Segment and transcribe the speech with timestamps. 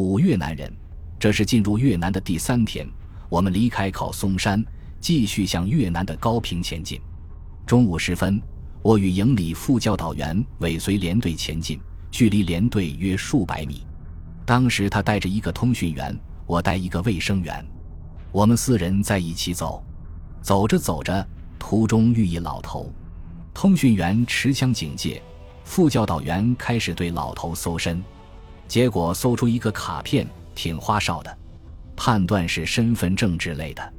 [0.00, 0.72] 五越南人，
[1.18, 2.88] 这是进入越南的第三天，
[3.28, 4.64] 我们离开考松山，
[4.98, 7.00] 继续向越南的高平前进。
[7.66, 8.40] 中午时分，
[8.82, 11.78] 我与营里副教导员尾随连队前进，
[12.10, 13.86] 距离连队约数百米。
[14.46, 17.64] 当时他带着一个通讯员，我带一个卫生员，
[18.32, 19.84] 我们四人在一起走。
[20.40, 21.24] 走着走着，
[21.58, 22.90] 途中遇一老头，
[23.52, 25.22] 通讯员持枪警戒，
[25.62, 28.02] 副教导员开始对老头搜身。
[28.70, 30.24] 结果搜出一个卡片，
[30.54, 31.38] 挺花哨的，
[31.96, 33.92] 判断是身份证之类的。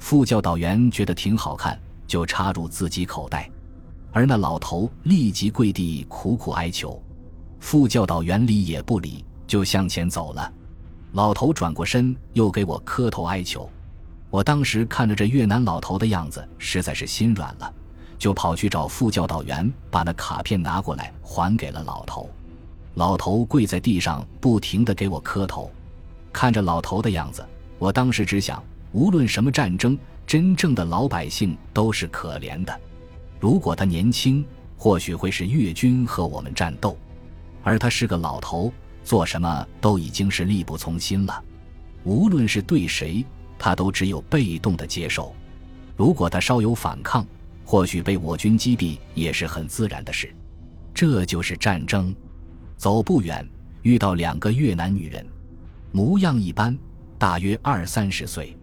[0.00, 3.48] 副教导员觉得挺好看，就插入自己口袋，
[4.10, 7.00] 而那老头立即跪地苦苦哀求。
[7.60, 10.52] 副教导员理也不理，就向前走了。
[11.12, 13.70] 老头转过身，又给我磕头哀求。
[14.30, 17.72] 我当时看着这越南老头的样子，实在是心软了，
[18.18, 22.28] 就跑去找副教导员，把那卡片拿过来还给了老头。
[22.98, 25.70] 老头跪在地上，不停地给我磕头。
[26.32, 27.46] 看着老头的样子，
[27.78, 29.96] 我当时只想：无论什么战争，
[30.26, 32.80] 真正的老百姓都是可怜的。
[33.38, 34.44] 如果他年轻，
[34.76, 36.90] 或许会是越军和我们战斗；
[37.62, 38.72] 而他是个老头，
[39.04, 41.40] 做什么都已经是力不从心了。
[42.02, 43.24] 无论是对谁，
[43.60, 45.32] 他都只有被动的接受。
[45.96, 47.24] 如果他稍有反抗，
[47.64, 50.34] 或许被我军击毙也是很自然的事。
[50.92, 52.12] 这就是战争。
[52.78, 53.44] 走不远，
[53.82, 55.26] 遇到两个越南女人，
[55.90, 56.78] 模样一般，
[57.18, 58.56] 大约二三十岁，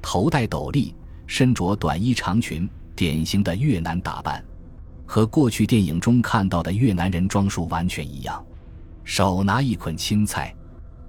[0.00, 0.94] 头戴斗笠，
[1.26, 4.42] 身着短衣长裙，典型的越南打扮，
[5.04, 8.40] 和过去电影中看到的越南人装束完全一样，
[9.02, 10.54] 手拿一捆青菜，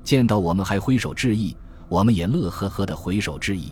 [0.04, 1.56] 见到我们还挥手致意，
[1.88, 3.72] 我们也乐呵呵的回手致意。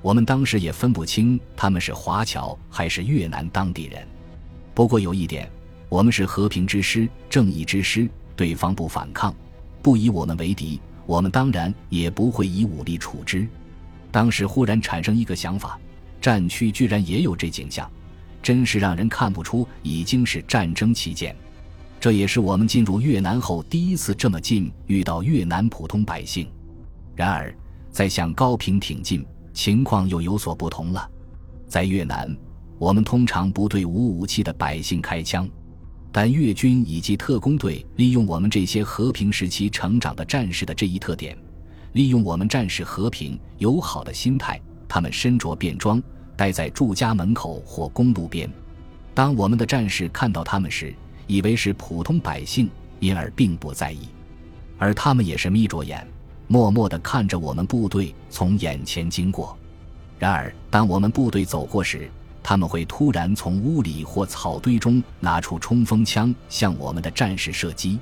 [0.00, 4.06] 我们当时也分不清他们是华侨还是越南当地人，
[4.74, 5.50] 不过有一点。
[5.92, 8.08] 我们是和平之师，正义之师。
[8.34, 9.34] 对方不反抗，
[9.82, 13.46] 不以我们为敌，我们当然也不会以武力处之。
[14.10, 15.78] 当时忽然产生一个想法：
[16.18, 17.90] 战区居然也有这景象，
[18.42, 21.36] 真是让人看不出已经是战争期间。
[22.00, 26.48] 这也是我们进入越南后第一次这么近遇到越南普通百姓。
[27.14, 27.54] 然而，
[27.90, 29.22] 在向高平挺进，
[29.52, 31.06] 情况又有所不同了。
[31.68, 32.34] 在越南，
[32.78, 35.46] 我们通常不对无武器的百姓开枪。
[36.14, 41.36] 但越军以及特工队利用我们这些和平时期成长的战士的这一特点，
[41.94, 46.00] 利用我们战士和平友好的心态，他们身着便装，
[46.36, 48.48] 待在住家门口或公路边。
[49.14, 50.94] 当我们的战士看到他们时，
[51.26, 52.68] 以为是普通百姓，
[53.00, 54.00] 因而并不在意，
[54.78, 56.06] 而他们也是眯着眼，
[56.46, 59.56] 默默地看着我们部队从眼前经过。
[60.18, 62.10] 然而，当我们部队走过时，
[62.52, 67.98] 他们会突然从屋里或草堆中拿出冲锋枪向我们的战士射击，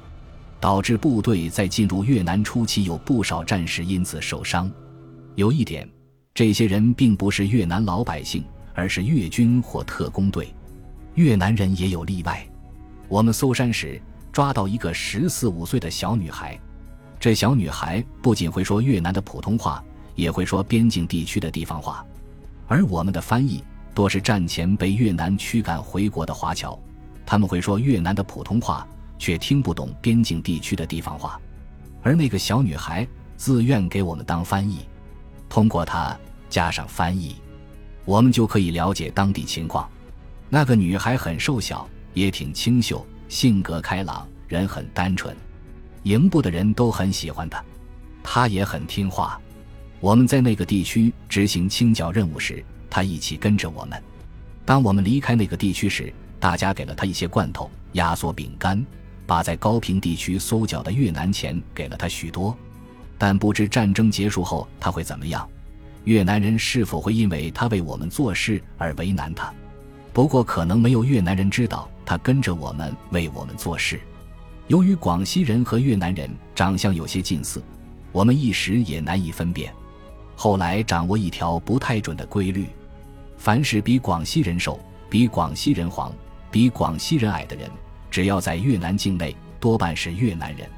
[0.59, 4.69] 导致部队在进入越南初期有不少战士因此受伤。
[5.37, 5.89] 有一点，
[6.35, 8.43] 这些人并不是越南老百姓，
[8.75, 10.53] 而是越军或特工队。
[11.15, 12.45] 越南人也有例外。
[13.07, 14.03] 我们搜山时
[14.33, 16.59] 抓到一个十四五岁的小女孩，
[17.21, 19.81] 这小女孩不仅会说越南的普通话，
[20.17, 22.05] 也会说边境地区的地方话，
[22.67, 23.63] 而我们的翻译。
[24.01, 26.81] 多是战前被越南驱赶回国的华侨，
[27.27, 28.89] 他们会说越南的普通话，
[29.19, 31.39] 却听不懂边境地区的地方话。
[32.03, 33.07] 而那个小女孩
[33.37, 34.87] 自愿给我们当翻译，
[35.51, 36.19] 通过她
[36.49, 37.37] 加上翻译，
[38.07, 39.87] 我们就可以了解当地情况。
[40.49, 45.37] 那个女孩很瘦小，也挺清秀，性格开朗，人很单纯，
[46.05, 47.63] 营部的人都很喜欢她。
[48.23, 49.39] 她也很听话。
[50.01, 52.65] 我们在那个地区执行清剿任务时。
[52.91, 54.03] 他一起跟着我们。
[54.67, 58.85] 当我们离开那个地区时，大家给了他一些罐头、压缩饼干，
[59.27, 62.57] 把在高平地区搜缴的越南钱给了他许多。
[63.17, 65.49] 但不知战争结束后他会怎么样？
[66.05, 69.53] 越南人是否会因为他为我们做事而为难他？
[70.13, 74.01] 不过可能没有越南人知道他跟着我们为我们做事。
[74.69, 77.63] 由于广西人和越南人长相有些近似，
[78.13, 79.73] 我们一时也难以分辨。
[80.35, 82.67] 后来掌握一条不太准的规律。
[83.41, 84.79] 凡是比广西人瘦、
[85.09, 86.13] 比广西人黄、
[86.51, 87.71] 比广西人矮的人，
[88.11, 90.69] 只要在越南境内，多半是越南人。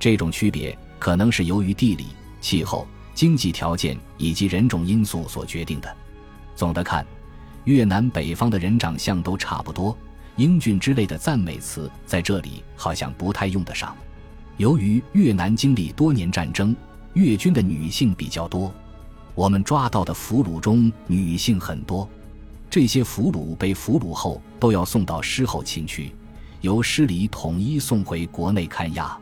[0.00, 2.08] 这种区别可能是由于地理、
[2.40, 5.96] 气候、经济条件以及人种因素所决定的。
[6.56, 7.06] 总的看，
[7.66, 9.96] 越南北方的人长相都差不多，
[10.34, 13.96] 英俊之类的赞美词在这里好像不太用得上。
[14.56, 16.74] 由于越南经历多年战争，
[17.12, 18.74] 越军的女性比较多。
[19.34, 22.08] 我们抓到的俘虏中女性很多，
[22.68, 26.14] 这些俘虏被俘虏后都要送到师后勤区，
[26.60, 29.18] 由师里统一送回国内看押。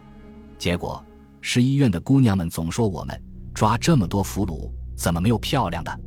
[0.59, 1.05] 结果，
[1.41, 3.23] 市医院的姑娘们总说我们
[3.55, 6.01] 抓这么多俘虏，怎么没有漂亮的？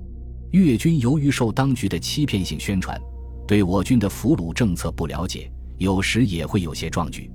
[0.52, 3.00] 越军由于受当局的欺骗性宣传，
[3.48, 7.32] 对我军的俘虏政策不了解，有时也会有些壮举。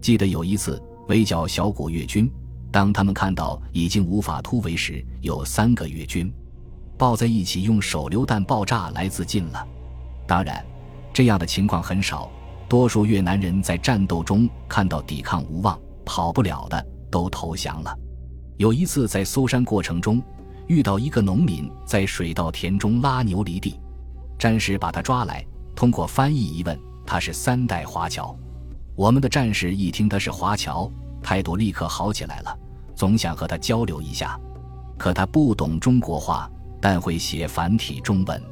[0.00, 2.30] 记得有一次围剿小股越军，
[2.74, 6.28] 当他们看到已经无法突围时，有三个越军
[6.98, 9.64] 抱在一起用手榴弹爆炸来自尽了。
[10.26, 10.66] 当然，
[11.12, 12.28] 这样的情况很少，
[12.68, 17.96] 多数越南人在战斗中看到抵抗无望、跑不了的，都投降了。
[18.56, 20.20] 有一次在搜山过程中，
[20.66, 23.78] 遇到一个农民在水稻田中拉牛犁地，
[24.36, 26.76] 战士把他抓来，通过翻译一问，
[27.06, 28.36] 他是三代华侨。
[28.96, 30.90] 我们的战士一听他是华侨，
[31.22, 32.58] 态度立刻好起来了，
[32.94, 34.38] 总想和他交流一下。
[34.96, 36.50] 可他不懂中国话，
[36.80, 38.42] 但会写繁体中文。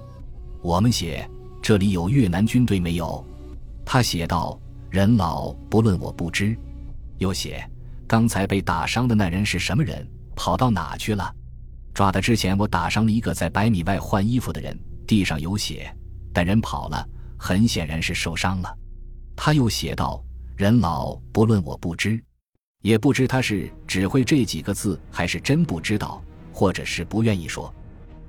[0.61, 1.29] 我们写
[1.63, 3.25] “这里有越南军队没有？”
[3.87, 4.59] 他写道
[4.91, 6.57] ：“人老不论我不知。”
[7.19, 7.65] 又写
[8.07, 10.07] ：“刚才被打伤的那人是什么人？
[10.35, 11.33] 跑到哪去了？”
[11.95, 15.95] 抓他之前，我打伤了一个在百米外换衣服的人，地上有血，
[16.33, 17.07] 但人跑了，
[17.39, 18.77] 很显然是受伤了。
[19.37, 20.23] 他又写道。
[20.55, 22.23] 人老不论我不知，
[22.83, 27.73] 也不知他是只会这几个字，还是真不知道，或者是不愿意说。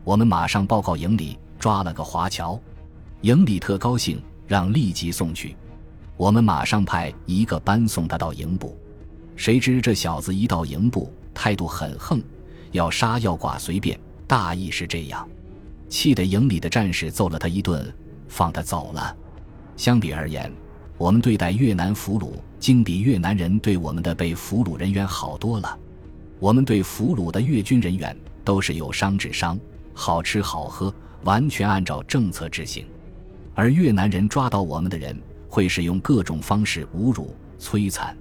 [0.04, 2.60] 我们马上报告营里，抓了个华侨。
[3.22, 5.56] 营里特高兴，让立即送去。
[6.18, 8.78] 我们马上派一个班送他到营部。
[9.36, 12.22] 谁知这小子一到营部，态度很横，
[12.72, 15.28] 要杀要剐随便，大意是这样。
[15.90, 17.92] 气得营里的战士揍了他一顿，
[18.28, 19.18] 放他走了。
[19.76, 20.52] 相比而言。
[21.04, 25.78] 我们对待越南俘虏，竟比越南人对我们的被俘虏人员好多了。
[26.40, 29.60] 我们对俘虏的越军人员都是有伤治伤，
[29.94, 30.96] 好吃好喝，
[31.26, 32.86] 完全按照政策执行。
[33.54, 38.16] 而越南人抓到我们的人，会使用各种方式侮辱、摧残。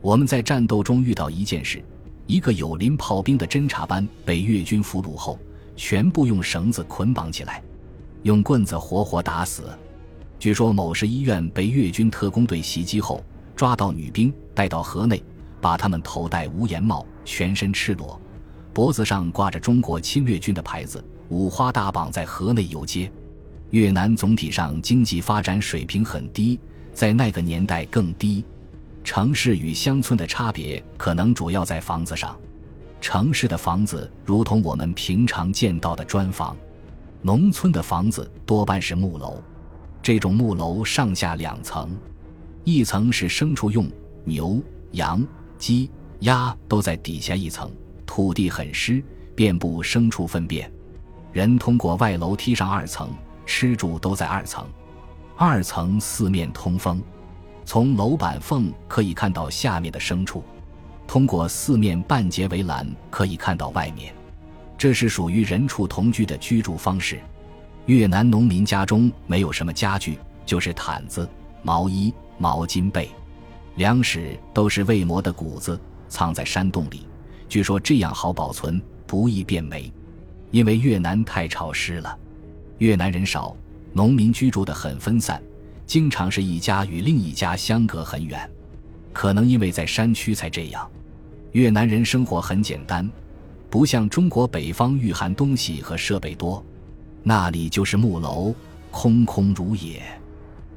[0.00, 1.84] 我们在战斗中遇到一件事：
[2.26, 5.38] 一个友邻炮兵的侦察班被越军俘虏后，
[5.76, 7.62] 全部用绳子捆绑起来，
[8.22, 9.64] 用棍子活活打死。
[10.38, 13.24] 据说某市医院被越军特工队袭击后，
[13.56, 15.22] 抓到女兵带到河内，
[15.60, 18.20] 把她们头戴无檐帽，全身赤裸，
[18.72, 23.10] 脖子上挂着中国侵略军的牌子，五花大绑在河内游街。
[23.70, 26.60] 越南总体上经济发展水平很低，
[26.92, 28.44] 在那个年代更低。
[29.02, 32.36] 城市与乡村的差别可能主要在房子上，
[33.00, 36.56] 城市的房子如同我们平常见到的砖房，
[37.22, 39.42] 农村的房子多半是木楼。
[40.04, 41.88] 这种木楼上下两层，
[42.62, 43.90] 一层是牲畜用，
[44.22, 47.72] 牛、羊、鸡、鸭都在底下一层。
[48.04, 49.02] 土地很湿，
[49.34, 50.70] 遍布牲畜粪便。
[51.32, 53.08] 人通过外楼梯上二层，
[53.46, 54.68] 吃住都在二层。
[55.36, 57.02] 二层四面通风，
[57.64, 60.44] 从楼板缝可以看到下面的牲畜，
[61.06, 64.14] 通过四面半截围栏可以看到外面。
[64.76, 67.18] 这是属于人畜同居的居住方式。
[67.86, 71.28] 越南农民家中没有什么家具，就是毯子、
[71.62, 73.10] 毛衣、毛巾被，
[73.76, 75.78] 粮食都是未磨的谷子，
[76.08, 77.06] 藏在山洞里。
[77.46, 79.92] 据说这样好保存，不易变霉。
[80.50, 82.16] 因为越南太潮湿了，
[82.78, 83.54] 越南人少，
[83.92, 85.42] 农民居住的很分散，
[85.84, 88.48] 经常是一家与另一家相隔很远。
[89.12, 90.88] 可能因为在山区才这样。
[91.52, 93.08] 越南人生活很简单，
[93.68, 96.64] 不像中国北方御寒东西和设备多。
[97.26, 98.54] 那里就是木楼，
[98.90, 100.02] 空空如也。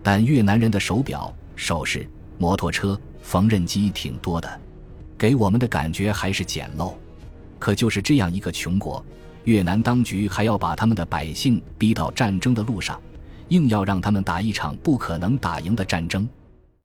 [0.01, 4.49] 但越南人的手表、首饰、摩托车、缝纫机挺多的，
[5.17, 6.93] 给我们的感觉还是简陋。
[7.59, 9.05] 可就是这样一个穷国，
[9.43, 12.97] 越南当局还要把他们的百姓逼到战争的路上，
[13.49, 16.25] 硬要让他们打一场不可能打赢的战争。